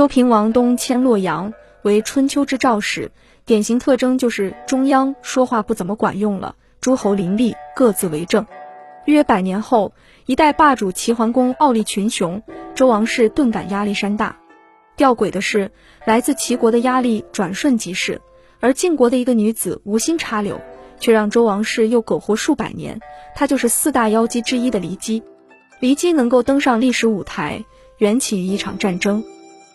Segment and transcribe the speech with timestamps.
[0.00, 3.12] 周平王东迁洛阳，为春秋之赵始，
[3.44, 8.46] 典型特征就是中央说话不怎么管用了，诸侯林立，各自为政。
[9.04, 9.92] 约百年后，
[10.24, 12.42] 一代霸主齐桓公傲立群雄，
[12.74, 14.38] 周王室顿感压力山大。
[14.96, 15.70] 吊诡的是，
[16.06, 18.22] 来自齐国的压力转瞬即逝，
[18.58, 20.62] 而晋国的一个女子无心插柳，
[20.98, 22.98] 却让周王室又苟活数百年。
[23.34, 25.22] 她就是四大妖姬之一的骊姬。
[25.78, 27.62] 骊姬能够登上历史舞台，
[27.98, 29.22] 缘起于一场战争。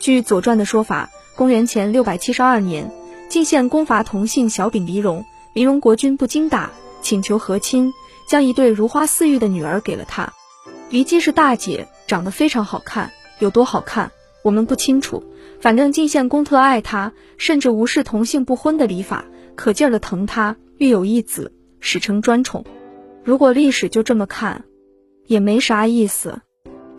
[0.00, 2.90] 据《左传》的说法，公元前六百七十二年，
[3.28, 5.24] 晋献公伐同姓小丙黎戎，
[5.54, 6.70] 黎戎国君不经打，
[7.02, 7.92] 请求和亲。
[8.28, 10.34] 将一对如花似玉的女儿给了他。
[10.90, 14.12] 骊姬是大姐，长得非常好看，有多好看
[14.44, 15.24] 我们不清楚。
[15.62, 19.24] 反正晋献公特爱她，甚至无视同姓不婚的礼法，
[19.56, 20.56] 可劲儿的疼她。
[20.76, 22.66] 育有一子，史称专宠。
[23.24, 24.64] 如果历史就这么看，
[25.26, 26.42] 也没啥意思。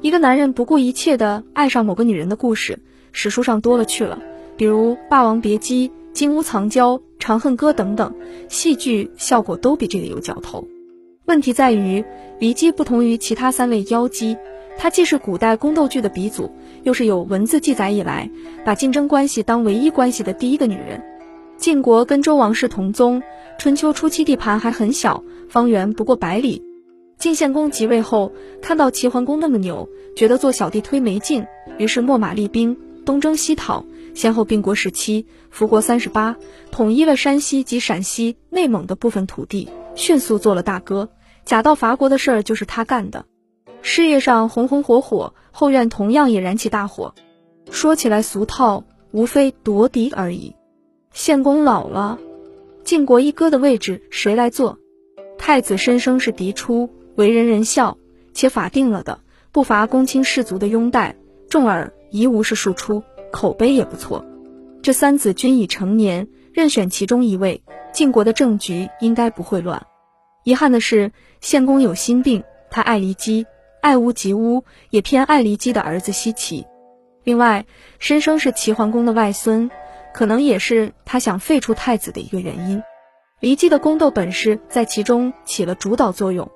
[0.02, 2.80] 一个男人不顾一切的爱上某个女人的故事，
[3.12, 4.17] 史书上多了去了，
[4.55, 8.16] 比如《霸王别姬》《金屋藏娇》《长恨歌》等等，
[8.47, 10.66] 戏剧效果都比这个有嚼头。
[11.25, 12.05] 问题在于，
[12.39, 14.38] 骊姬不同于其他三位妖姬，
[14.77, 16.50] 她既是古代宫斗剧的鼻祖，
[16.83, 18.31] 又是有文字记载以来
[18.64, 21.03] 把竞争关系当唯一关系的第一个女人。
[21.58, 23.22] 晋国跟周王室同宗，
[23.58, 26.64] 春秋初期地盘还很小，方圆不过百里。
[27.20, 28.31] 晋献公即位后，
[28.62, 31.45] 看到齐桓公那么牛，觉得做小弟忒没劲，
[31.78, 36.38] 于是秣马厉兵，东征西讨，先后并国十七，复国三十八，
[36.72, 41.09] 统一了山西及陕西、内蒙的部分土地，迅速做了大哥。
[41.44, 43.26] 假道伐国的事儿就是他干的，
[43.81, 47.14] 事业上红红火火，后院同样也燃起大火。
[47.70, 50.56] 说起来俗套，无非夺嫡而已。
[51.11, 52.17] 献公老了，
[52.86, 54.78] 晋国一哥的位置谁来做？
[55.38, 56.89] 太子申生是嫡出，
[57.20, 57.98] 为人人孝，
[58.34, 59.20] 且法定了的，
[59.52, 61.17] 不乏公卿士族的拥戴。
[61.50, 64.23] 重耳夷吾是庶出，口碑也不错。
[64.81, 67.61] 这三子均已成年，任选其中一位，
[67.92, 69.86] 晋国的政局应该不会乱。
[70.45, 71.11] 遗憾的是，
[71.42, 73.45] 献公有心病，他爱骊姬，
[73.82, 76.66] 爱屋及乌，也偏爱骊姬的儿子奚齐。
[77.26, 77.66] 另外，
[77.99, 79.70] 申生是齐桓公的外孙，
[80.14, 82.82] 可能也是他想废除太子的一个原因。
[83.42, 86.49] 骊姬的宫斗本事在其中起了主导作用。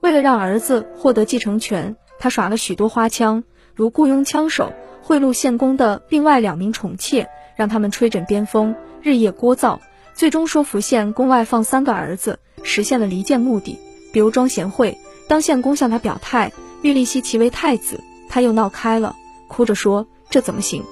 [0.00, 3.44] 为了让儿子获得继承权，他耍了许多花枪，
[3.74, 4.72] 如雇佣枪手，
[5.02, 9.78] 贿赂献公的另外两名宠妾，让他们吹枕边风，日夜聒噪，
[10.14, 12.38] 最终说服献公外放三个儿子。
[12.62, 13.78] 实现了离间目的，
[14.12, 16.52] 比如庄贤惠，当献公向他表态
[16.82, 19.16] 欲立奚齐为太子，他又闹开了，
[19.48, 20.84] 哭着说这怎么行？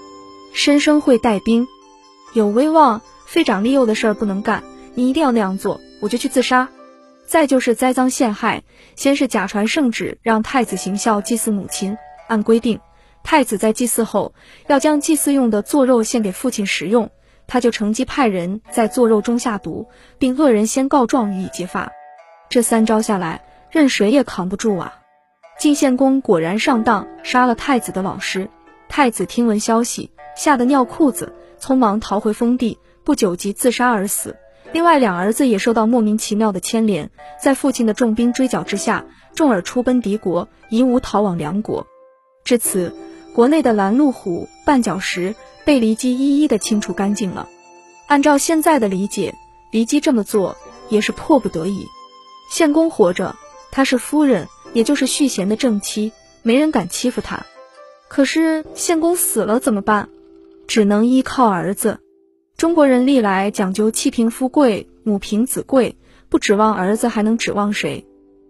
[0.55, 1.67] 申生会带兵，
[2.33, 4.65] 有威望，废长立幼的事儿不能干，
[4.95, 6.69] 你一定要那样做，我就去自杀。
[7.29, 8.63] 再就是栽赃陷害，
[8.97, 12.81] 先是假传圣旨，让太子行孝祭祀母亲，按规定，
[13.23, 14.33] 太子在祭祀后
[14.67, 17.11] 要将祭祀用的做肉献给父亲食用。
[17.47, 21.93] 他就乘机派人在做肉中下毒，并恶人先告状予以揭发。
[22.49, 24.95] 这三招下来，任谁也扛不住啊！
[25.59, 28.49] 晋献公果然上当，杀了太子的老师。
[28.89, 34.35] 太子听闻消息，吓得尿裤子，匆忙逃回封地，不久即自杀而死。
[34.73, 37.11] 另外两儿子也受到莫名其妙的牵连，
[37.43, 41.87] 在父亲的重兵追剿之下，重耳出奔敌国，夷吾逃往梁国。
[42.45, 42.95] 至此，
[43.35, 45.35] 国内的拦路虎、绊脚石。
[45.65, 47.47] 被骊姬一一的清除干净了。
[48.07, 49.35] 按照现在的理解，
[49.71, 50.57] 骊姬这么做
[50.89, 51.87] 也是迫不得已。
[52.51, 53.37] 献公活着，
[53.71, 56.11] 他是夫人，也就是续弦的正妻，
[56.43, 57.45] 没人敢欺负他。
[58.09, 60.09] 可是献公死了怎么办？
[60.67, 62.01] 只能依靠儿子。
[62.59, 65.95] 中国人历来讲究妻贫夫贵，母凭子贵，
[66.29, 68.05] 不指望儿子还能指望谁？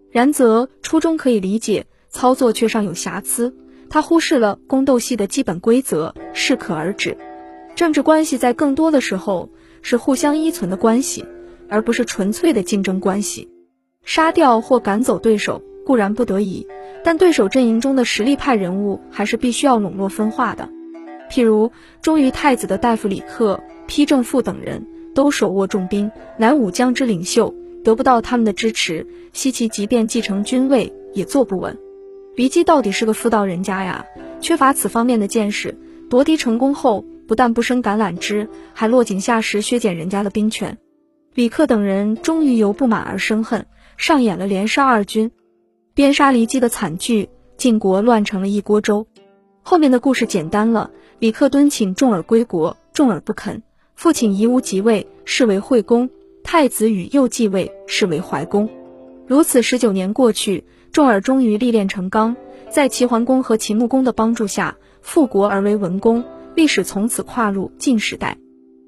[0.09, 3.55] 然则初衷可以理解，操作却尚有瑕疵。
[3.87, 7.15] 他忽视了宫斗戏的基本规则，适可而止。
[7.75, 9.51] 政治关系在更多的时候
[9.83, 11.23] 是互相依存的关系，
[11.69, 13.47] 而不是纯粹的竞争关系。
[14.03, 16.65] 杀掉或赶走对手固然不得已，
[17.03, 20.67] 但对手阵营中的实力派人物还是必须要笼络分化的。
[21.29, 27.53] 譬如忠于太子的大夫李克、丕正父等人都手握重兵，乃武将之领袖，
[27.83, 31.77] 得不到他们的支持，西岐即便继承君位也坐不稳。
[32.35, 34.05] 骊姬到底是个妇道人家呀，
[34.39, 35.75] 缺乏此方面的见识。
[36.09, 40.77] 夺嫡成功后，不但不生橄榄枝，还落井下石，削减人家的兵权。
[41.33, 43.65] 李克等人终于由不满而生恨，
[43.97, 45.31] 上演了连杀二军、
[45.93, 49.07] 鞭杀骊姬的惨剧，晋国乱成了一锅粥。
[49.61, 53.61] 后面的故事简单了：李克敦请重耳归国，重耳不肯；
[53.99, 56.07] 父亲夷吾即位，视为惠公；
[56.41, 58.69] 太子与又继位，视为怀公。
[59.27, 60.63] 如此十九年过去。
[60.93, 62.33] 重耳终于历练成钢，
[62.69, 66.23] 在齐桓公和秦穆公的帮助下复国而为文公，
[66.55, 68.37] 历史从此跨入晋时代。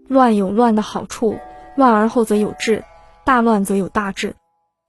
[0.07, 1.37] 乱有乱的好处，
[1.75, 2.81] 乱而后则有治，
[3.25, 4.33] 大乱则有大治。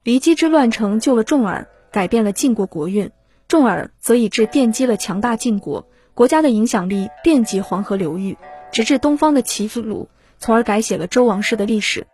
[0.05, 3.09] 骊姬之乱成就了重耳，改变了晋国国运；
[3.49, 8.39] 重耳则以致奠基了强大晋国，国家的影响力遍及黄河流域，
[8.73, 10.09] 直至东方的齐鲁，
[10.39, 12.07] 从而改写了周王室的历史。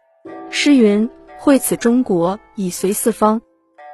[0.50, 1.08] 诗云
[1.38, 3.40] ：“惠此中国，以随四方。”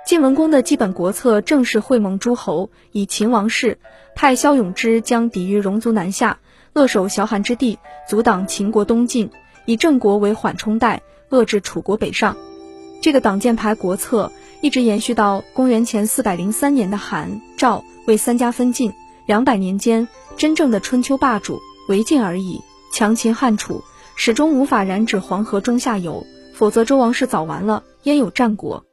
[0.07, 3.79] 晋文公的基本国策正是会盟诸侯，以秦王室，
[4.15, 6.39] 派骁勇之将抵御戎族南下，
[6.73, 7.79] 扼守崤函之地，
[8.09, 9.29] 阻挡秦国东进；
[9.67, 12.37] 以郑国为缓冲带，遏制楚国北上。
[13.03, 14.33] 这个挡箭牌国策
[14.63, 18.93] 一直延续到公元前四百零三年的韩、赵、魏三家分晋，
[19.27, 22.61] 两百年间，真正的春秋霸主违禁而已。
[22.93, 23.83] 强秦汉楚，
[24.15, 28.85] 始终无法染指黄河中下游，否则周王室早完了，焉有战国？